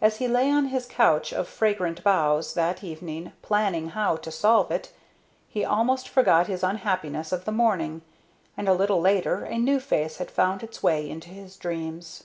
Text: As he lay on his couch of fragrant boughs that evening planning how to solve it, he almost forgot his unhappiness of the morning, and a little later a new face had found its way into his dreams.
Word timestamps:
As 0.00 0.16
he 0.16 0.26
lay 0.26 0.50
on 0.50 0.68
his 0.68 0.86
couch 0.86 1.34
of 1.34 1.46
fragrant 1.46 2.02
boughs 2.02 2.54
that 2.54 2.82
evening 2.82 3.32
planning 3.42 3.90
how 3.90 4.16
to 4.16 4.30
solve 4.30 4.70
it, 4.70 4.90
he 5.48 5.66
almost 5.66 6.08
forgot 6.08 6.46
his 6.46 6.62
unhappiness 6.62 7.30
of 7.30 7.44
the 7.44 7.52
morning, 7.52 8.00
and 8.56 8.70
a 8.70 8.72
little 8.72 9.02
later 9.02 9.44
a 9.44 9.58
new 9.58 9.78
face 9.78 10.16
had 10.16 10.30
found 10.30 10.62
its 10.62 10.82
way 10.82 11.10
into 11.10 11.28
his 11.28 11.58
dreams. 11.58 12.24